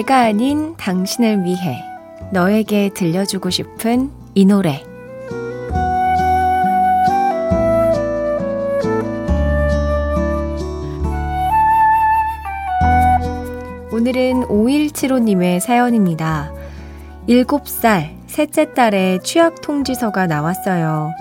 내가 0.00 0.20
아닌 0.20 0.76
당신을 0.78 1.44
위해 1.44 1.84
너에게 2.32 2.88
들려주고 2.94 3.50
싶은 3.50 4.10
이 4.34 4.46
노래. 4.46 4.82
오늘은 13.92 14.46
5175님의 14.48 15.60
사연입니다. 15.60 16.50
7살, 17.28 18.14
셋째 18.26 18.72
딸의 18.72 19.22
취약 19.22 19.60
통지서가 19.60 20.26
나왔어요. 20.26 21.12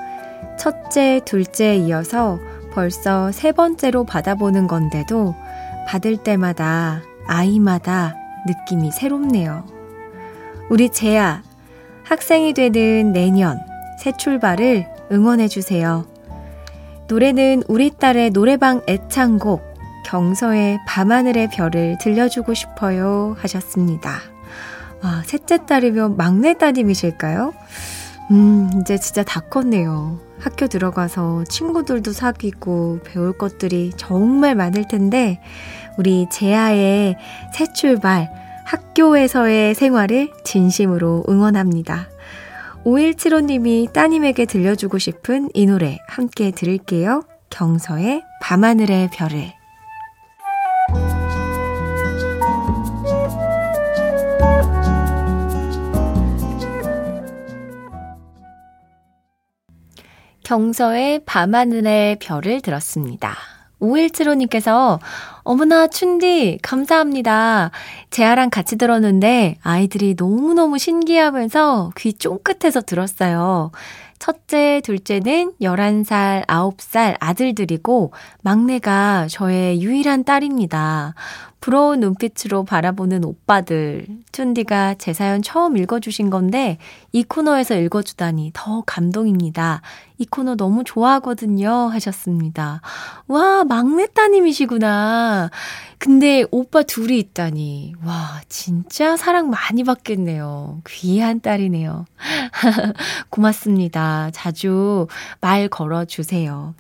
첫째, 0.57 1.19
둘째에 1.25 1.75
이어서 1.79 2.39
벌써 2.71 3.33
세 3.33 3.51
번째로 3.51 4.05
받아보는 4.05 4.67
건데도 4.67 5.35
받을 5.85 6.15
때마다 6.15 7.01
아이마다 7.27 8.15
느낌이 8.49 8.91
새롭네요. 8.91 9.63
우리 10.69 10.89
재야, 10.89 11.43
학생이 12.03 12.53
되는 12.53 13.13
내년 13.13 13.59
새 13.99 14.11
출발을 14.11 14.87
응원해주세요. 15.11 16.05
노래는 17.07 17.63
우리 17.67 17.91
딸의 17.91 18.31
노래방 18.31 18.81
애창곡 18.87 19.61
경서의 20.05 20.79
밤하늘의 20.87 21.49
별을 21.49 21.97
들려주고 21.99 22.53
싶어요 22.53 23.35
하셨습니다. 23.39 24.19
와, 25.03 25.21
셋째 25.23 25.65
딸이면 25.65 26.17
막내 26.17 26.55
따님이실까요? 26.55 27.53
음, 28.31 28.69
이제 28.81 28.97
진짜 28.97 29.23
다 29.23 29.39
컸네요. 29.39 30.19
학교 30.39 30.67
들어가서 30.67 31.45
친구들도 31.45 32.11
사귀고 32.11 32.99
배울 33.03 33.37
것들이 33.37 33.91
정말 33.97 34.55
많을 34.55 34.87
텐데, 34.87 35.41
우리 35.97 36.27
재아의 36.31 37.17
새 37.53 37.73
출발, 37.73 38.29
학교에서의 38.69 39.73
생활을 39.73 40.31
진심으로 40.43 41.25
응원합니다. 41.27 42.07
5175님이 42.85 43.91
따님에게 43.91 44.45
들려주고 44.45 44.99
싶은 44.99 45.49
이 45.55 45.65
노래 45.65 45.97
함께 46.07 46.51
들을게요. 46.51 47.23
경서의 47.49 48.21
밤하늘의 48.41 49.09
별을. 49.11 49.53
경서의 60.43 61.25
밤하늘의 61.25 62.17
별을 62.19 62.61
들었습니다. 62.61 63.58
5175님께서 63.81 64.99
어머나 65.43 65.87
춘디 65.87 66.59
감사합니다. 66.61 67.71
재아랑 68.09 68.49
같이 68.49 68.77
들었는데 68.77 69.57
아이들이 69.63 70.15
너무너무 70.17 70.77
신기하면서 70.77 71.91
귀 71.97 72.13
쫑긋해서 72.13 72.81
들었어요. 72.81 73.71
첫째, 74.19 74.81
둘째는 74.83 75.53
11살, 75.61 76.45
9살 76.45 77.15
아들들이고 77.19 78.11
막내가 78.41 79.27
저의 79.29 79.81
유일한 79.81 80.25
딸입니다. 80.25 81.15
부러운 81.59 81.99
눈빛으로 81.99 82.63
바라보는 82.63 83.25
오빠들. 83.25 84.07
춘디가 84.31 84.95
제 84.95 85.13
사연 85.13 85.41
처음 85.41 85.75
읽어주신 85.77 86.29
건데 86.29 86.77
이 87.11 87.23
코너에서 87.23 87.75
읽어주다니 87.75 88.51
더 88.53 88.81
감동입니다. 88.85 89.81
이 90.17 90.25
코너 90.25 90.55
너무 90.55 90.83
좋아하거든요. 90.83 91.69
하셨습니다. 91.69 92.81
와, 93.27 93.63
막내 93.65 94.07
따님이시구나. 94.07 95.49
근데 95.97 96.45
오빠 96.51 96.83
둘이 96.83 97.19
있다니. 97.19 97.95
와, 98.05 98.41
진짜 98.47 99.17
사랑 99.17 99.49
많이 99.49 99.83
받겠네요. 99.83 100.81
귀한 100.87 101.41
딸이네요. 101.41 102.05
고맙습니다. 103.29 104.29
자주 104.31 105.07
말 105.41 105.67
걸어주세요. 105.67 106.73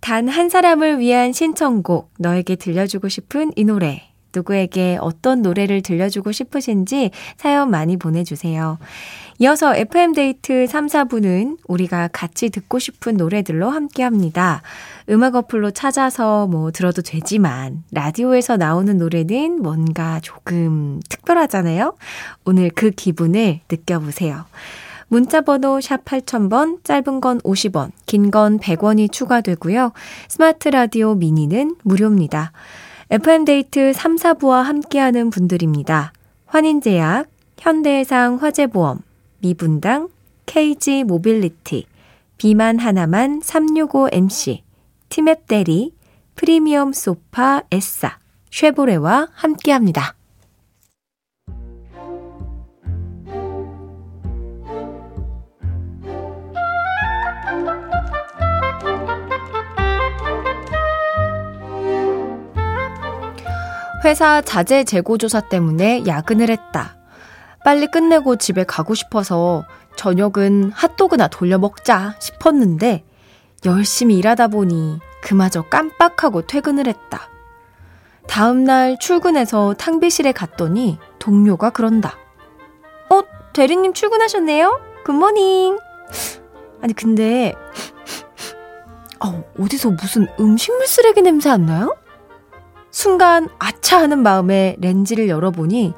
단 0.00 0.28
한 0.28 0.48
사람을 0.48 0.98
위한 1.00 1.32
신청곡, 1.32 2.10
너에게 2.18 2.56
들려주고 2.56 3.08
싶은 3.08 3.52
이 3.56 3.64
노래. 3.64 4.04
누구에게 4.34 4.98
어떤 5.00 5.40
노래를 5.40 5.80
들려주고 5.80 6.32
싶으신지 6.32 7.10
사연 7.36 7.70
많이 7.70 7.96
보내주세요. 7.96 8.78
이어서 9.38 9.74
FM데이트 9.74 10.66
3, 10.66 10.86
4부는 10.86 11.56
우리가 11.66 12.08
같이 12.12 12.50
듣고 12.50 12.78
싶은 12.78 13.16
노래들로 13.16 13.70
함께 13.70 14.02
합니다. 14.02 14.62
음악 15.08 15.34
어플로 15.34 15.70
찾아서 15.70 16.46
뭐 16.46 16.70
들어도 16.72 17.00
되지만, 17.02 17.84
라디오에서 17.92 18.58
나오는 18.58 18.98
노래는 18.98 19.62
뭔가 19.62 20.20
조금 20.20 21.00
특별하잖아요? 21.08 21.94
오늘 22.44 22.70
그 22.74 22.90
기분을 22.90 23.60
느껴보세요. 23.70 24.44
문자번호 25.08 25.80
샵 25.80 26.04
8000번, 26.04 26.84
짧은 26.84 27.20
건 27.20 27.40
50원, 27.40 27.92
긴 28.06 28.30
건 28.30 28.58
100원이 28.58 29.10
추가되고요. 29.10 29.92
스마트 30.28 30.68
라디오 30.68 31.14
미니는 31.14 31.76
무료입니다. 31.82 32.52
FM데이트 33.10 33.92
3, 33.94 34.16
4부와 34.16 34.62
함께하는 34.62 35.30
분들입니다. 35.30 36.12
환인제약, 36.46 37.28
현대해상 37.58 38.36
화재보험, 38.36 39.00
미분당, 39.38 40.08
KG 40.44 41.04
모빌리티, 41.04 41.86
비만 42.36 42.78
하나만 42.78 43.40
365MC, 43.40 44.60
티맵 45.08 45.46
대리, 45.46 45.92
프리미엄 46.34 46.92
소파 46.92 47.62
에싸, 47.70 48.18
쉐보레와 48.50 49.28
함께합니다. 49.32 50.17
회사 64.08 64.40
자재 64.40 64.84
재고 64.84 65.18
조사 65.18 65.38
때문에 65.42 66.04
야근을 66.06 66.48
했다. 66.48 66.96
빨리 67.62 67.86
끝내고 67.88 68.36
집에 68.36 68.64
가고 68.64 68.94
싶어서 68.94 69.66
저녁은 69.96 70.72
핫도그나 70.74 71.28
돌려 71.28 71.58
먹자 71.58 72.14
싶었는데 72.18 73.04
열심히 73.66 74.16
일하다 74.16 74.48
보니 74.48 74.98
그마저 75.22 75.60
깜빡하고 75.60 76.46
퇴근을 76.46 76.86
했다. 76.86 77.28
다음날 78.26 78.98
출근해서 78.98 79.74
탕비실에 79.74 80.32
갔더니 80.32 80.98
동료가 81.18 81.68
그런다. 81.68 82.16
어, 83.10 83.20
대리님 83.52 83.92
출근하셨네요? 83.92 84.80
굿모닝. 85.04 85.78
아니, 86.80 86.92
근데, 86.94 87.54
어, 89.22 89.44
어디서 89.60 89.90
무슨 89.90 90.28
음식물 90.40 90.86
쓰레기 90.86 91.20
냄새 91.20 91.50
안 91.50 91.66
나요? 91.66 91.94
순간 92.98 93.48
아차 93.60 94.00
하는 94.00 94.24
마음에 94.24 94.74
렌즈를 94.80 95.28
열어보니 95.28 95.94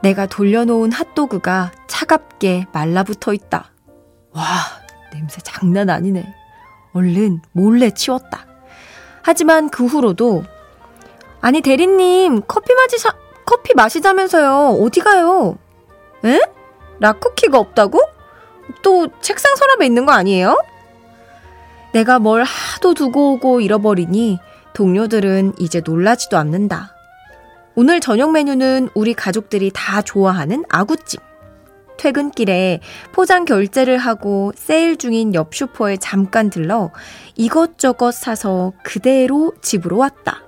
내가 0.00 0.26
돌려놓은 0.26 0.92
핫도그가 0.92 1.72
차갑게 1.88 2.66
말라붙어 2.72 3.34
있다. 3.34 3.72
와, 4.30 4.44
냄새 5.12 5.40
장난 5.42 5.90
아니네. 5.90 6.24
얼른 6.92 7.40
몰래 7.50 7.90
치웠다. 7.90 8.46
하지만 9.22 9.70
그 9.70 9.86
후로도 9.86 10.44
아니 11.40 11.60
대리님 11.62 12.42
커피 12.46 12.74
마시자 12.76 13.12
커피 13.44 13.74
마시자면서요 13.74 14.80
어디 14.80 15.00
가요? 15.00 15.58
에? 16.24 16.38
락쿠키가 17.00 17.58
없다고? 17.58 18.00
또 18.82 19.08
책상 19.20 19.56
서랍에 19.56 19.84
있는 19.84 20.06
거 20.06 20.12
아니에요? 20.12 20.62
내가 21.92 22.20
뭘 22.20 22.44
하도 22.44 22.94
두고 22.94 23.32
오고 23.32 23.62
잃어버리니 23.62 24.38
동료들은 24.76 25.54
이제 25.58 25.80
놀라지도 25.82 26.36
않는다. 26.36 26.94
오늘 27.76 27.98
저녁 27.98 28.32
메뉴는 28.32 28.90
우리 28.92 29.14
가족들이 29.14 29.70
다 29.74 30.02
좋아하는 30.02 30.64
아구찜. 30.68 31.18
퇴근길에 31.96 32.80
포장 33.12 33.46
결제를 33.46 33.96
하고 33.96 34.52
세일 34.54 34.98
중인 34.98 35.34
옆 35.34 35.54
슈퍼에 35.54 35.96
잠깐 35.96 36.50
들러 36.50 36.90
이것저것 37.36 38.12
사서 38.12 38.74
그대로 38.84 39.54
집으로 39.62 39.96
왔다. 39.96 40.42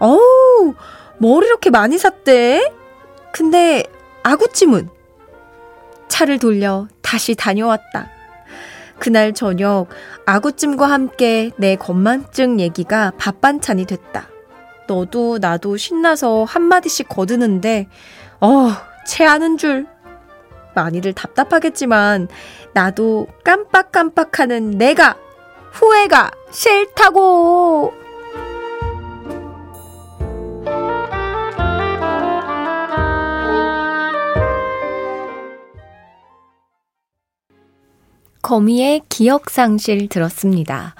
어우, 0.00 0.74
뭘 1.16 1.44
이렇게 1.44 1.70
많이 1.70 1.96
샀대? 1.96 2.70
근데 3.32 3.84
아구찜은? 4.22 4.90
차를 6.08 6.38
돌려 6.38 6.88
다시 7.00 7.34
다녀왔다. 7.34 8.19
그날 9.00 9.32
저녁 9.32 9.88
아구찜과 10.26 10.86
함께 10.86 11.50
내 11.56 11.74
건망증 11.74 12.60
얘기가 12.60 13.12
밥반찬이 13.18 13.86
됐다. 13.86 14.28
너도 14.86 15.38
나도 15.38 15.76
신나서 15.76 16.44
한마디씩 16.44 17.08
거드는데, 17.08 17.88
어, 18.40 18.70
체하는 19.06 19.56
줄. 19.56 19.86
많이들 20.74 21.14
답답하겠지만, 21.14 22.28
나도 22.74 23.26
깜빡깜빡하는 23.42 24.72
내가, 24.72 25.16
후회가 25.72 26.30
싫다고! 26.50 27.99
거미의 38.50 39.02
기억상실 39.08 40.08
들었습니다. 40.08 40.96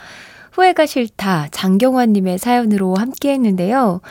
후회가 0.53 0.87
싫다 0.87 1.49
장경환님의 1.51 2.39
사연으로 2.39 2.95
함께 2.95 3.33
했는데요. 3.33 4.03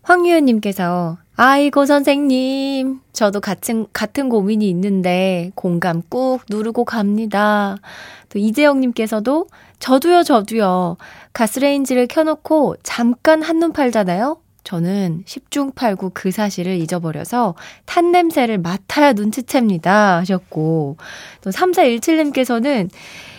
황유연님께서 0.00 1.18
아이고 1.36 1.84
선생님 1.84 3.00
저도 3.12 3.42
같은 3.42 3.86
같은 3.92 4.30
고민이 4.30 4.66
있는데 4.70 5.50
공감 5.54 6.00
꾹 6.08 6.40
누르고 6.48 6.86
갑니다. 6.86 7.76
또 8.30 8.38
이재영님께서도 8.38 9.46
저도요 9.78 10.22
저도요 10.22 10.96
가스레인지를 11.34 12.06
켜놓고 12.06 12.76
잠깐 12.82 13.42
한눈 13.42 13.74
팔잖아요. 13.74 14.38
저는 14.66 15.22
10중 15.26 15.76
8구 15.76 16.10
그 16.12 16.32
사실을 16.32 16.74
잊어버려서 16.74 17.54
탄 17.84 18.10
냄새를 18.10 18.58
맡아야 18.58 19.12
눈치챕니다. 19.12 20.18
하셨고, 20.18 20.96
또 21.40 21.50
3417님께서는 21.50 22.90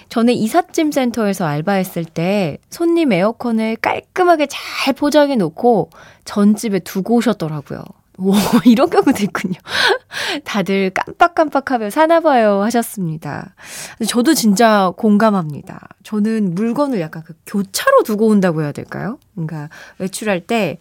전에 0.08 0.32
이삿짐 0.32 0.94
센터에서 0.94 1.46
알바했을 1.46 2.06
때 2.06 2.60
손님 2.70 3.12
에어컨을 3.12 3.76
깔끔하게 3.76 4.48
잘 4.50 4.94
포장해 4.94 5.36
놓고 5.36 5.90
전집에 6.24 6.80
두고 6.80 7.16
오셨더라고요. 7.16 7.84
오, 8.20 8.32
이런 8.66 8.90
경우도 8.90 9.22
있군요. 9.22 9.60
다들 10.46 10.92
깜빡깜빡하며 10.92 11.90
사나봐요 11.90 12.62
하셨습니다. 12.64 13.54
저도 14.08 14.34
진짜 14.34 14.94
공감합니다. 14.96 15.90
저는 16.04 16.56
물건을 16.56 17.02
약간 17.02 17.24
그 17.26 17.34
교차로 17.46 18.04
두고 18.04 18.28
온다고 18.28 18.62
해야 18.62 18.72
될까요? 18.72 19.20
그러니까 19.36 19.70
외출할 20.00 20.40
때 20.40 20.78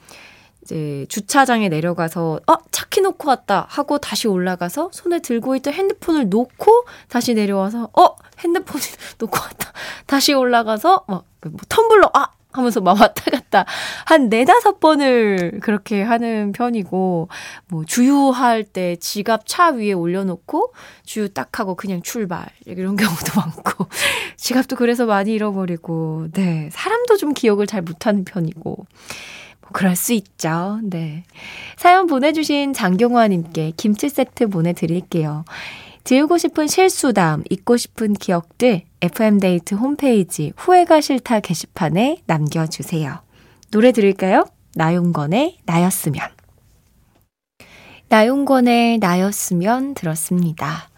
이제 0.66 1.06
주차장에 1.08 1.68
내려가서 1.68 2.40
어 2.46 2.56
차 2.72 2.86
키 2.90 3.00
놓고 3.00 3.28
왔다 3.28 3.66
하고 3.68 3.98
다시 3.98 4.28
올라가서 4.28 4.90
손에 4.92 5.18
들고 5.20 5.56
있던 5.56 5.74
핸드폰을 5.74 6.28
놓고 6.30 6.84
다시 7.08 7.34
내려와서 7.34 7.90
어 7.98 8.16
핸드폰을 8.38 8.82
놓고 9.18 9.36
왔다. 9.38 9.72
다시 10.06 10.32
올라가서 10.34 11.04
막 11.08 11.24
뭐 11.46 11.52
텀블러 11.68 12.10
아! 12.14 12.28
하면서 12.52 12.80
막 12.80 12.98
왔다 13.00 13.30
갔다 13.30 13.66
한 14.06 14.28
네다섯 14.30 14.80
번을 14.80 15.60
그렇게 15.62 16.02
하는 16.02 16.52
편이고 16.52 17.28
뭐 17.68 17.84
주유할 17.84 18.64
때 18.64 18.96
지갑 18.96 19.46
차 19.46 19.68
위에 19.70 19.92
올려놓고 19.92 20.72
주유 21.04 21.28
딱 21.32 21.60
하고 21.60 21.74
그냥 21.76 22.00
출발 22.02 22.46
이런 22.64 22.96
경우도 22.96 23.32
많고 23.36 23.86
지갑도 24.36 24.76
그래서 24.76 25.04
많이 25.06 25.32
잃어버리고 25.34 26.28
네. 26.32 26.68
사람도 26.72 27.16
좀 27.18 27.32
기억을 27.34 27.66
잘 27.66 27.82
못하는 27.82 28.24
편이고. 28.24 28.60
뭐 28.62 28.86
그럴 29.72 29.96
수 29.96 30.12
있죠. 30.12 30.80
네. 30.82 31.24
사연 31.76 32.06
보내주신 32.06 32.72
장경화님께 32.72 33.72
김치 33.76 34.08
세트 34.08 34.48
보내드릴게요. 34.48 35.44
지우고 36.04 36.38
싶은 36.38 36.68
실수담, 36.68 37.42
잊고 37.50 37.76
싶은 37.76 38.14
기억들, 38.14 38.82
FM데이트 39.00 39.74
홈페이지 39.74 40.52
후회가 40.56 41.00
싫다 41.00 41.40
게시판에 41.40 42.18
남겨주세요. 42.26 43.22
노래 43.72 43.90
들을까요? 43.90 44.44
나용건의 44.76 45.58
나였으면. 45.64 46.28
나용건의 48.08 48.98
나였으면 48.98 49.94
들었습니다. 49.94 50.88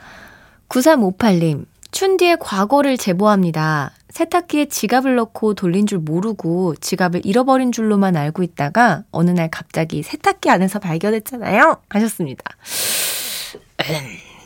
9358님, 0.69 1.65
춘디의 1.91 2.37
과거를 2.39 2.99
제보합니다. 2.99 3.93
세탁기에 4.11 4.67
지갑을 4.67 5.17
넣고 5.17 5.55
돌린 5.55 5.87
줄 5.87 5.99
모르고 5.99 6.77
지갑을 6.77 7.25
잃어버린 7.25 7.73
줄로만 7.73 8.17
알고 8.17 8.43
있다가 8.43 9.05
어느 9.11 9.31
날 9.31 9.51
갑자기 9.51 10.03
세탁기 10.03 10.51
안에서 10.51 10.79
발견했잖아요. 10.79 11.77
하셨습니다. 11.89 12.45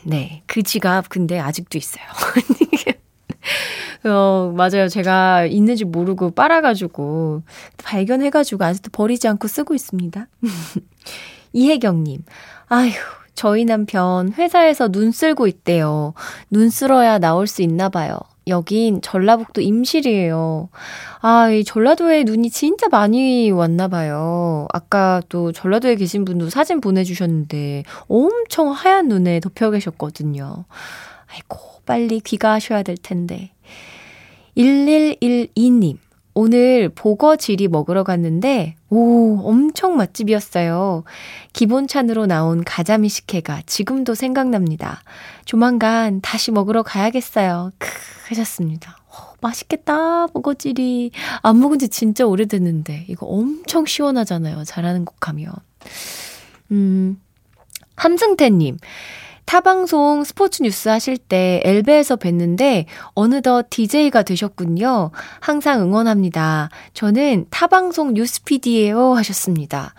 네. 0.04 0.42
그 0.46 0.62
지갑 0.62 1.08
근데 1.08 1.38
아직도 1.38 1.78
있어요. 1.78 2.04
어, 4.04 4.52
맞아요. 4.54 4.88
제가 4.88 5.46
있는지 5.46 5.84
모르고 5.84 6.32
빨아가지고 6.32 7.42
발견해가지고 7.84 8.64
아직도 8.64 8.90
버리지 8.90 9.28
않고 9.28 9.46
쓰고 9.46 9.74
있습니다. 9.74 10.26
이혜경님, 11.52 12.24
아휴, 12.68 12.90
저희 13.34 13.64
남편 13.64 14.32
회사에서 14.32 14.88
눈 14.88 15.12
쓸고 15.12 15.46
있대요. 15.46 16.14
눈 16.50 16.70
쓸어야 16.70 17.18
나올 17.18 17.46
수 17.46 17.62
있나 17.62 17.88
봐요. 17.88 18.18
여긴 18.46 19.00
전라북도 19.00 19.60
임실이에요. 19.60 20.68
아, 21.20 21.50
이 21.50 21.64
전라도에 21.64 22.24
눈이 22.24 22.50
진짜 22.50 22.88
많이 22.88 23.50
왔나 23.50 23.88
봐요. 23.88 24.66
아까 24.72 25.22
또 25.28 25.52
전라도에 25.52 25.94
계신 25.96 26.24
분도 26.24 26.50
사진 26.50 26.80
보내주셨는데 26.80 27.84
엄청 28.08 28.70
하얀 28.70 29.08
눈에 29.08 29.40
덮여 29.40 29.70
계셨거든요. 29.70 30.64
아이고, 31.32 31.58
빨리 31.86 32.20
귀가하셔야 32.20 32.82
될 32.82 32.96
텐데. 32.96 33.52
1112님. 34.56 35.98
오늘 36.34 36.88
보거지리 36.88 37.68
먹으러 37.68 38.04
갔는데, 38.04 38.74
오, 38.94 39.40
엄청 39.48 39.96
맛집이었어요. 39.96 41.04
기본찬으로 41.54 42.26
나온 42.26 42.62
가자미 42.62 43.08
식혜가 43.08 43.62
지금도 43.64 44.14
생각납니다. 44.14 45.00
조만간 45.46 46.20
다시 46.20 46.50
먹으러 46.50 46.82
가야겠어요. 46.82 47.70
크, 47.78 47.88
하셨습니다. 48.28 48.98
어, 49.06 49.32
맛있겠다, 49.40 50.26
보거지리. 50.26 51.10
안 51.40 51.58
먹은 51.60 51.78
지 51.78 51.88
진짜 51.88 52.26
오래됐는데, 52.26 53.06
이거 53.08 53.24
엄청 53.24 53.86
시원하잖아요. 53.86 54.64
잘하는 54.64 55.06
곡 55.06 55.26
하면. 55.26 55.54
음, 56.70 57.18
함승태님. 57.96 58.76
타방송 59.44 60.24
스포츠 60.24 60.62
뉴스 60.62 60.88
하실 60.88 61.18
때 61.18 61.60
엘베에서 61.64 62.16
뵀는데 62.16 62.86
어느덧 63.14 63.66
DJ가 63.70 64.22
되셨군요. 64.22 65.10
항상 65.40 65.80
응원합니다. 65.82 66.70
저는 66.94 67.46
타방송 67.50 68.14
뉴스 68.14 68.42
PD예요 68.44 69.14
하셨습니다. 69.14 69.94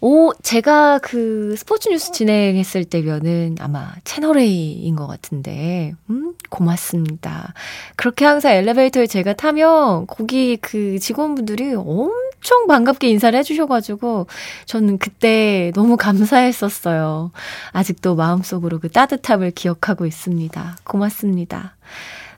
오, 0.00 0.32
제가 0.42 0.98
그 0.98 1.54
스포츠 1.56 1.88
뉴스 1.88 2.12
진행했을 2.12 2.84
때면은 2.84 3.56
아마 3.60 3.92
채널A인 4.04 4.96
것 4.96 5.06
같은데, 5.06 5.94
음, 6.10 6.34
고맙습니다. 6.50 7.54
그렇게 7.96 8.24
항상 8.24 8.52
엘리베이터에 8.52 9.06
제가 9.06 9.34
타면 9.34 10.06
거기 10.08 10.56
그 10.56 10.98
직원분들이 10.98 11.74
엄청 11.74 12.31
엄청 12.42 12.66
반갑게 12.66 13.08
인사를 13.08 13.38
해주셔가지고 13.38 14.26
저는 14.66 14.98
그때 14.98 15.70
너무 15.76 15.96
감사했었어요. 15.96 17.30
아직도 17.70 18.16
마음속으로 18.16 18.80
그 18.80 18.90
따뜻함을 18.90 19.52
기억하고 19.52 20.06
있습니다. 20.06 20.78
고맙습니다. 20.82 21.76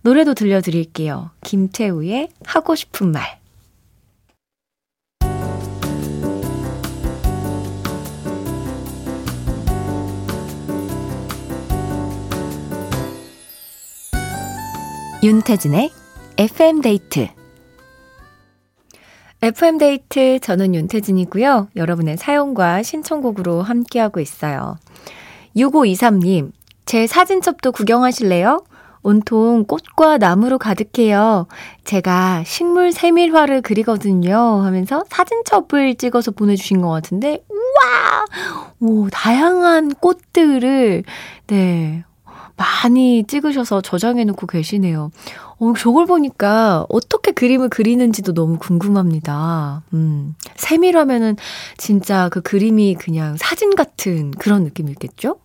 노래도 0.03 0.35
들려드릴게요. 0.35 1.31
김태우의 1.43 2.29
하고 2.45 2.75
싶은 2.75 3.13
말. 3.13 3.39
윤태진의 15.23 15.91
FM데이트 16.37 17.29
FM데이트 19.45 20.39
저는 20.41 20.75
윤태진이고요. 20.75 21.69
여러분의 21.77 22.17
사연과 22.17 22.83
신청곡으로 22.83 23.61
함께하고 23.61 24.21
있어요. 24.21 24.79
6523님, 25.55 26.51
제 26.87 27.07
사진첩도 27.07 27.73
구경하실래요? 27.73 28.65
온통 29.03 29.65
꽃과 29.65 30.17
나무로 30.17 30.57
가득해요. 30.57 31.47
제가 31.85 32.43
식물 32.47 32.93
세밀화를 32.93 33.61
그리거든요. 33.61 34.63
하면서 34.63 35.05
사진첩을 35.11 35.97
찍어서 35.97 36.31
보내주신 36.31 36.81
것 36.81 36.89
같은데, 36.89 37.45
우와! 37.51 38.25
오, 38.81 39.11
다양한 39.11 39.91
꽃들을, 39.97 41.05
네, 41.49 42.05
많이 42.57 43.25
찍으셔서 43.25 43.81
저장해 43.81 44.25
놓고 44.25 44.47
계시네요. 44.47 45.11
어, 45.59 45.73
저걸 45.77 46.07
보니까 46.07 46.87
어떻게 46.89 47.33
그림을 47.33 47.69
그리는지도 47.69 48.33
너무 48.33 48.59
궁금합니다. 48.59 49.83
음, 49.93 50.35
세밀하면은 50.57 51.37
진짜 51.77 52.29
그 52.29 52.41
그림이 52.41 52.95
그냥 52.95 53.37
사진 53.37 53.75
같은 53.75 54.31
그런 54.33 54.65
느낌이겠죠? 54.65 55.39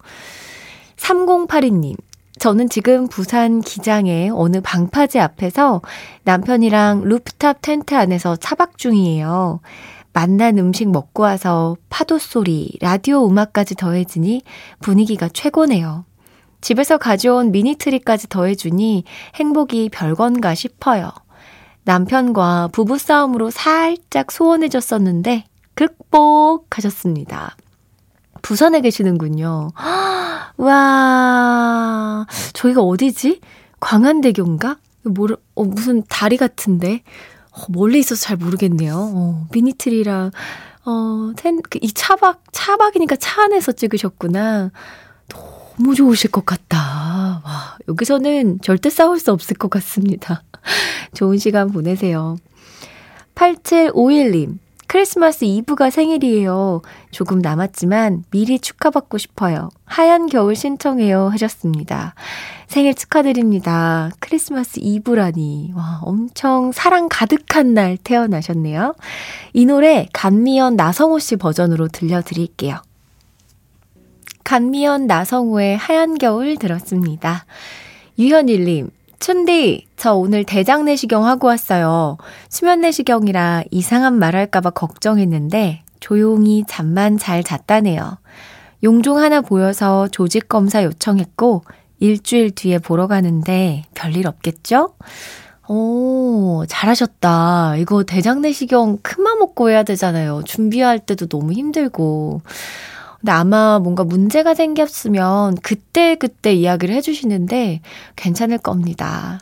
3082님, 0.98 1.96
저는 2.38 2.70
지금 2.70 3.08
부산 3.08 3.62
기장의 3.62 4.32
어느 4.34 4.62
방파제 4.62 5.20
앞에서 5.20 5.82
남편이랑 6.24 7.02
루프탑 7.04 7.62
텐트 7.62 7.96
안에서 7.96 8.36
차박 8.36 8.78
중이에요. 8.78 9.60
맛난 10.14 10.58
음식 10.58 10.90
먹고 10.90 11.24
와서 11.24 11.76
파도 11.90 12.18
소리, 12.18 12.72
라디오 12.82 13.28
음악까지 13.28 13.76
더해지니 13.76 14.42
분위기가 14.80 15.30
최고네요. 15.30 16.06
집에서 16.62 16.98
가져온 16.98 17.52
미니트리까지 17.52 18.30
더해주니 18.30 19.04
행복이 19.36 19.90
별건가 19.90 20.56
싶어요. 20.56 21.12
남편과 21.84 22.70
부부싸움으로 22.72 23.50
살짝 23.50 24.32
소원해졌었는데 24.32 25.46
극복하셨습니다. 25.76 27.56
부산에 28.42 28.82
계시는군요. 28.82 29.70
와, 30.58 32.26
저희가 32.54 32.82
어디지? 32.82 33.42
광안대교인가? 33.80 34.78
모르, 35.04 35.36
어, 35.56 35.64
무슨 35.64 36.04
다리 36.08 36.38
같은데? 36.38 37.02
어, 37.52 37.66
멀리 37.70 38.00
있어서 38.00 38.22
잘 38.22 38.38
모르겠네요. 38.38 38.94
어, 38.96 39.48
미니트리랑, 39.52 40.32
어, 40.86 41.32
텐, 41.38 41.62
그이 41.62 41.92
차박, 41.94 42.44
차박이니까 42.52 43.16
차 43.18 43.44
안에서 43.44 43.72
찍으셨구나. 43.72 44.72
너무 45.80 45.96
좋으실 45.96 46.30
것 46.30 46.46
같다. 46.46 47.42
와, 47.46 47.78
여기서는 47.88 48.60
절대 48.62 48.90
싸울 48.90 49.18
수 49.18 49.32
없을 49.32 49.56
것 49.56 49.70
같습니다. 49.70 50.44
좋은 51.16 51.38
시간 51.38 51.72
보내세요. 51.72 52.36
8751님, 53.36 54.58
크리스마스 54.88 55.46
이브가 55.46 55.90
생일이에요. 55.90 56.82
조금 57.12 57.40
남았지만 57.40 58.26
미리 58.30 58.60
축하받고 58.60 59.18
싶어요. 59.18 59.70
하얀 59.86 60.28
겨울 60.28 60.56
신청해요. 60.56 61.30
하셨습니다. 61.30 62.14
생일 62.68 62.94
축하드립니다. 62.94 64.12
크리스마스 64.20 64.80
이브라니. 64.82 65.72
와, 65.76 66.02
엄청 66.04 66.74
사랑 66.74 67.08
가득한 67.10 67.74
날 67.74 67.98
태어나셨네요. 67.98 68.96
이 69.54 69.66
노래 69.66 70.08
간미연 70.12 70.76
나성호 70.76 71.20
씨 71.20 71.38
버전으로 71.38 71.88
들려드릴게요. 71.88 72.82
간미연 74.50 75.06
나성우의 75.06 75.78
하얀 75.78 76.18
겨울 76.18 76.58
들었습니다. 76.58 77.46
유현일님, 78.18 78.90
춘디, 79.20 79.86
저 79.96 80.16
오늘 80.16 80.44
대장 80.44 80.86
내시경 80.86 81.28
하고 81.28 81.46
왔어요. 81.46 82.18
수면 82.50 82.82
내시경이라 82.82 83.66
이상한 83.70 84.18
말 84.18 84.36
할까봐 84.36 84.72
걱정했는데 84.72 85.84
조용히 86.00 86.64
잠만 86.68 87.20
잘 87.20 87.44
잤다네요. 87.44 88.18
용종 88.82 89.20
하나 89.20 89.42
보여서 89.42 90.08
조직 90.08 90.50
검사 90.50 90.84
요청했고 90.84 91.64
일주일 92.00 92.50
뒤에 92.50 92.80
보러 92.80 93.06
가는데 93.06 93.84
별일 93.94 94.26
없겠죠? 94.26 94.96
오, 95.68 96.64
잘하셨다. 96.68 97.76
이거 97.76 98.04
대장 98.04 98.42
내시경 98.42 98.98
큰 99.04 99.22
맘 99.22 99.38
먹고 99.38 99.70
해야 99.70 99.84
되잖아요. 99.84 100.42
준비할 100.44 100.98
때도 100.98 101.28
너무 101.28 101.54
힘들고. 101.54 102.42
근데 103.20 103.32
아마 103.32 103.80
뭔가 103.80 104.04
문제가 104.04 104.54
생겼으면 104.54 105.56
그때그때 105.56 106.16
그때 106.16 106.54
이야기를 106.54 106.96
해주시는데 106.96 107.82
괜찮을 108.16 108.58
겁니다. 108.60 109.40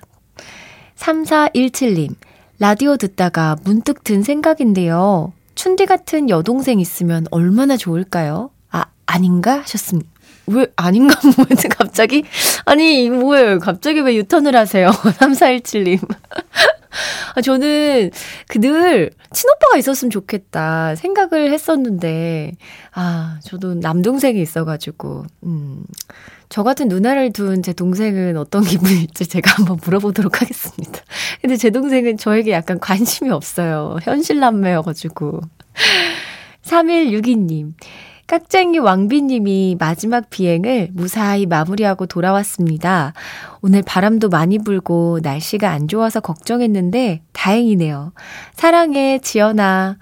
3417님, 0.96 2.16
라디오 2.60 2.98
듣다가 2.98 3.56
문득 3.64 4.04
든 4.04 4.24
생각인데요. 4.24 5.32
춘디 5.54 5.86
같은 5.86 6.30
여동생 6.30 6.80
있으면 6.80 7.28
얼마나 7.30 7.78
좋을까요? 7.78 8.50
아, 8.72 8.86
아닌가? 9.06 9.60
하셨습니다. 9.60 10.10
왜, 10.48 10.66
아닌가? 10.76 11.20
뭐지, 11.38 11.68
갑자기? 11.68 12.24
아니, 12.66 13.10
뭐예요? 13.10 13.60
갑자기 13.60 14.00
왜 14.00 14.16
유턴을 14.16 14.56
하세요? 14.56 14.90
3417님. 15.20 16.00
아, 17.36 17.42
저는 17.42 18.12
그늘 18.48 19.12
친오빠가 19.32 19.78
있었으면 19.78 20.10
좋겠다 20.10 20.96
생각을 20.96 21.52
했었는데, 21.52 22.54
아, 22.94 23.40
저도 23.44 23.76
남동생이 23.76 24.42
있어가지고, 24.42 25.26
음, 25.44 25.84
저 26.50 26.64
같은 26.64 26.88
누나를 26.88 27.34
둔 27.34 27.62
제 27.62 27.74
동생은 27.74 28.38
어떤 28.38 28.64
기분일지 28.64 29.28
제가 29.28 29.52
한번 29.58 29.78
물어보도록 29.84 30.42
하겠습니다. 30.42 31.02
근데 31.42 31.58
제 31.58 31.70
동생은 31.70 32.18
저에게 32.18 32.52
약간 32.52 32.80
관심이 32.80 33.30
없어요. 33.30 33.98
현실 34.04 34.40
남매여가지고. 34.40 35.42
3162님. 36.64 37.74
깍쟁이 38.28 38.78
왕비님이 38.78 39.78
마지막 39.80 40.30
비행을 40.30 40.90
무사히 40.92 41.46
마무리하고 41.46 42.08
돌아왔습니다. 42.08 43.14
오늘 43.62 43.82
바람도 43.82 44.28
많이 44.28 44.60
불고 44.60 45.20
날씨가 45.24 45.72
안 45.72 45.88
좋아서 45.88 46.20
걱정했는데 46.20 47.22
다행이네요. 47.32 48.12
사랑해, 48.54 49.20
지연아. 49.20 49.98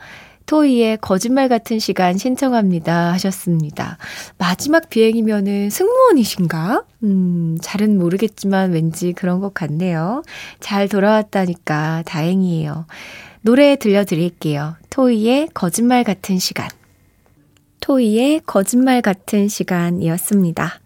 토이의 0.48 0.98
거짓말 1.02 1.50
같은 1.50 1.78
시간 1.80 2.18
신청합니다. 2.18 3.14
하셨습니다. 3.14 3.98
마지막 4.38 4.90
비행이면은 4.90 5.70
승무원이신가? 5.70 6.84
음, 7.04 7.58
잘은 7.62 7.98
모르겠지만 7.98 8.72
왠지 8.72 9.14
그런 9.14 9.40
것 9.40 9.54
같네요. 9.54 10.24
잘 10.60 10.88
돌아왔다니까 10.88 12.04
다행이에요. 12.06 12.86
노래 13.42 13.76
들려드릴게요. 13.76 14.76
토이의 14.90 15.50
거짓말 15.54 16.04
같은 16.04 16.40
시간. 16.40 16.68
토이의 17.86 18.42
거짓말 18.48 19.04
같은 19.04 19.48
시간이었습니다. 19.48 20.80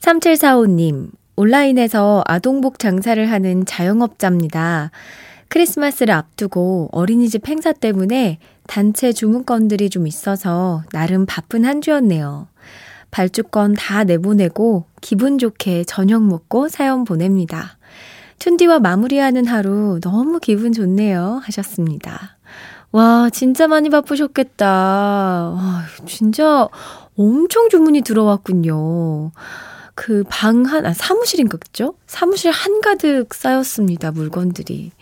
3745님, 0.00 1.12
온라인에서 1.36 2.24
아동복 2.26 2.80
장사를 2.80 3.30
하는 3.30 3.64
자영업자입니다. 3.64 4.90
크리스마스를 5.46 6.12
앞두고 6.12 6.88
어린이집 6.90 7.46
행사 7.46 7.72
때문에 7.72 8.40
단체 8.66 9.12
주문건들이 9.12 9.88
좀 9.88 10.08
있어서 10.08 10.82
나름 10.90 11.26
바쁜 11.26 11.64
한 11.64 11.80
주였네요. 11.80 12.48
발주건 13.12 13.74
다 13.74 14.02
내보내고 14.02 14.86
기분 15.00 15.38
좋게 15.38 15.84
저녁 15.84 16.24
먹고 16.24 16.68
사연 16.68 17.04
보냅니다. 17.04 17.78
툰디와 18.40 18.80
마무리하는 18.80 19.46
하루 19.46 20.00
너무 20.02 20.40
기분 20.40 20.72
좋네요. 20.72 21.40
하셨습니다. 21.44 22.35
와, 22.96 23.28
진짜 23.28 23.68
많이 23.68 23.90
바쁘셨겠다. 23.90 24.66
와, 24.66 25.82
진짜 26.06 26.66
엄청 27.18 27.68
주문이 27.68 28.00
들어왔군요. 28.00 29.32
그 29.94 30.24
방 30.30 30.64
한, 30.64 30.86
아, 30.86 30.94
사무실인가, 30.94 31.58
그죠? 31.58 31.94
사무실 32.06 32.50
한가득 32.50 33.34
쌓였습니다, 33.34 34.12
물건들이. 34.12 34.92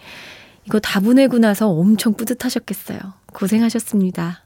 이거 0.67 0.81
다 0.81 0.99
보내고 0.99 1.39
나서 1.39 1.69
엄청 1.69 2.15
뿌듯하셨겠어요. 2.15 2.99
고생하셨습니다. 3.33 4.43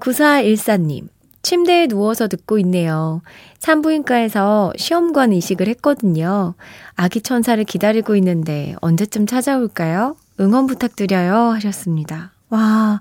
9414님, 0.00 1.06
침대에 1.42 1.86
누워서 1.86 2.26
듣고 2.26 2.58
있네요. 2.58 3.22
산부인과에서 3.60 4.72
시험관 4.76 5.32
이식을 5.32 5.68
했거든요. 5.68 6.54
아기 6.96 7.20
천사를 7.20 7.62
기다리고 7.62 8.16
있는데 8.16 8.74
언제쯤 8.80 9.26
찾아올까요? 9.26 10.16
응원 10.40 10.66
부탁드려요. 10.66 11.50
하셨습니다. 11.52 12.32
와, 12.50 13.00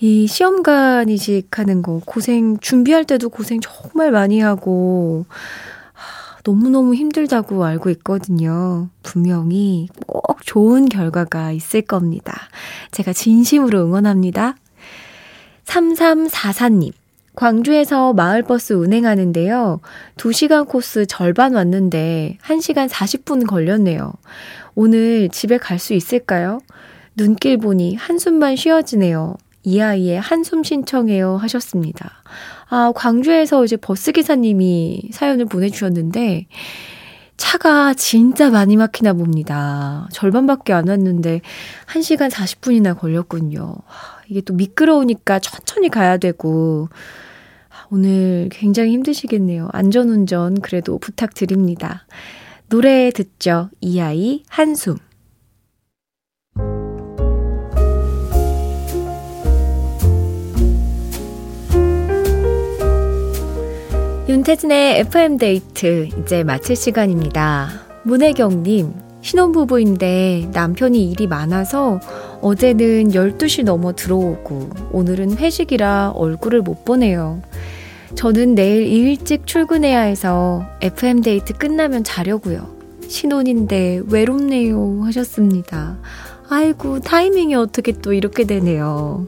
이 0.00 0.26
시험관이식 0.26 1.58
하는 1.58 1.82
거 1.82 2.00
고생, 2.04 2.58
준비할 2.58 3.04
때도 3.04 3.28
고생 3.28 3.60
정말 3.60 4.10
많이 4.10 4.40
하고, 4.40 5.26
너무너무 6.44 6.94
힘들다고 6.94 7.62
알고 7.64 7.90
있거든요. 7.90 8.88
분명히 9.02 9.88
꼭 10.06 10.38
좋은 10.46 10.88
결과가 10.88 11.52
있을 11.52 11.82
겁니다. 11.82 12.48
제가 12.90 13.12
진심으로 13.12 13.84
응원합니다. 13.84 14.56
3344님. 15.66 16.92
광주에서 17.34 18.14
마을버스 18.14 18.72
운행하는데요. 18.72 19.80
2시간 20.16 20.66
코스 20.66 21.06
절반 21.06 21.54
왔는데 21.54 22.38
1시간 22.42 22.88
40분 22.88 23.46
걸렸네요. 23.46 24.12
오늘 24.74 25.28
집에 25.28 25.58
갈 25.58 25.78
수 25.78 25.92
있을까요? 25.94 26.60
눈길 27.18 27.58
보니 27.58 27.96
한숨만 27.96 28.54
쉬어지네요. 28.54 29.36
이 29.64 29.80
아이의 29.80 30.20
한숨 30.20 30.62
신청해요 30.62 31.36
하셨습니다. 31.36 32.22
아, 32.70 32.92
광주에서 32.94 33.64
이제 33.64 33.76
버스 33.76 34.12
기사님이 34.12 35.10
사연을 35.12 35.46
보내주셨는데, 35.46 36.46
차가 37.36 37.92
진짜 37.94 38.50
많이 38.50 38.76
막히나 38.76 39.14
봅니다. 39.14 40.08
절반밖에 40.12 40.72
안 40.72 40.88
왔는데, 40.88 41.40
1시간 41.86 42.30
40분이나 42.30 42.96
걸렸군요. 42.96 43.74
이게 44.28 44.40
또 44.40 44.54
미끄러우니까 44.54 45.40
천천히 45.40 45.88
가야 45.88 46.18
되고, 46.18 46.88
오늘 47.90 48.48
굉장히 48.52 48.92
힘드시겠네요. 48.92 49.70
안전운전 49.72 50.60
그래도 50.60 50.98
부탁드립니다. 50.98 52.06
노래 52.68 53.10
듣죠. 53.10 53.70
이 53.80 53.98
아이 53.98 54.44
한숨. 54.48 54.98
윤태진의 64.38 65.00
FM데이트 65.00 66.10
이제 66.20 66.44
마칠 66.44 66.76
시간입니다. 66.76 67.70
문혜경님, 68.04 68.94
신혼부부인데 69.20 70.50
남편이 70.52 71.10
일이 71.10 71.26
많아서 71.26 71.98
어제는 72.40 73.10
12시 73.10 73.64
넘어 73.64 73.96
들어오고 73.96 74.70
오늘은 74.92 75.38
회식이라 75.38 76.12
얼굴을 76.14 76.62
못 76.62 76.84
보네요. 76.84 77.42
저는 78.14 78.54
내일 78.54 78.86
일찍 78.86 79.44
출근해야 79.44 80.02
해서 80.02 80.64
FM데이트 80.82 81.54
끝나면 81.54 82.04
자려고요. 82.04 82.68
신혼인데 83.08 84.02
외롭네요 84.06 85.00
하셨습니다. 85.02 85.98
아이고, 86.48 87.00
타이밍이 87.00 87.56
어떻게 87.56 87.90
또 87.90 88.12
이렇게 88.12 88.44
되네요. 88.44 89.26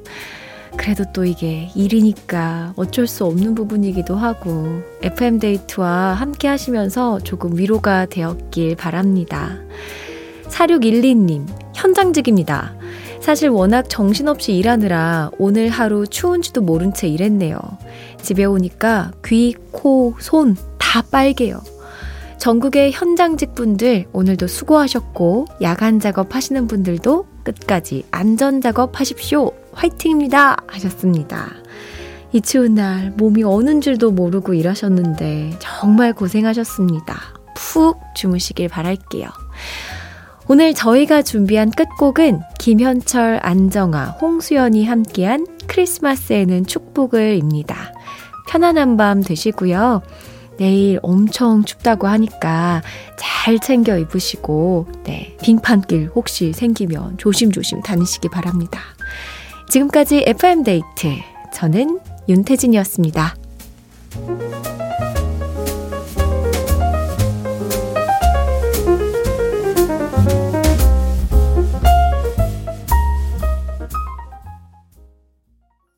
그래도 0.76 1.04
또 1.12 1.24
이게 1.24 1.70
일이니까 1.74 2.72
어쩔 2.76 3.06
수 3.06 3.24
없는 3.24 3.54
부분이기도 3.54 4.16
하고 4.16 4.82
FM데이트와 5.02 6.14
함께 6.14 6.48
하시면서 6.48 7.20
조금 7.20 7.56
위로가 7.58 8.06
되었길 8.06 8.76
바랍니다. 8.76 9.56
4612님, 10.48 11.46
현장직입니다. 11.74 12.74
사실 13.20 13.50
워낙 13.50 13.88
정신없이 13.88 14.54
일하느라 14.54 15.30
오늘 15.38 15.68
하루 15.68 16.06
추운지도 16.06 16.62
모른 16.62 16.94
채 16.94 17.06
일했네요. 17.08 17.58
집에 18.22 18.44
오니까 18.44 19.12
귀, 19.24 19.54
코, 19.72 20.14
손 20.18 20.56
다 20.90 21.02
빨개요. 21.02 21.62
전국의 22.38 22.90
현장직 22.90 23.54
분들 23.54 24.06
오늘도 24.12 24.48
수고하셨고 24.48 25.46
야간 25.62 26.00
작업 26.00 26.34
하시는 26.34 26.66
분들도 26.66 27.26
끝까지 27.44 28.04
안전 28.10 28.60
작업 28.60 28.98
하십시오. 28.98 29.52
화이팅입니다. 29.72 30.56
하셨습니다. 30.66 31.50
이 32.32 32.40
추운 32.40 32.74
날 32.74 33.12
몸이 33.16 33.42
어는 33.42 33.80
줄도 33.80 34.12
모르고 34.12 34.54
일하셨는데 34.54 35.56
정말 35.58 36.12
고생하셨습니다. 36.12 37.18
푹 37.56 38.00
주무시길 38.14 38.68
바랄게요. 38.68 39.28
오늘 40.48 40.74
저희가 40.74 41.22
준비한 41.22 41.70
끝곡은 41.70 42.40
김현철, 42.58 43.40
안정아, 43.42 44.16
홍수연이 44.20 44.84
함께한 44.84 45.46
크리스마스에는 45.68 46.66
축복을입니다. 46.66 47.92
편안한 48.48 48.96
밤 48.96 49.22
되시고요. 49.22 50.02
내일 50.58 50.98
엄청 51.02 51.64
춥다고 51.64 52.08
하니까 52.08 52.82
잘 53.16 53.60
챙겨 53.60 53.96
입으시고, 53.96 54.88
네, 55.04 55.36
빙판길 55.40 56.10
혹시 56.14 56.52
생기면 56.52 57.16
조심조심 57.16 57.82
다니시기 57.82 58.28
바랍니다. 58.28 58.80
지금까지 59.70 60.24
FM데이트. 60.26 61.14
저는 61.54 62.00
윤태진이었습니다. 62.28 63.36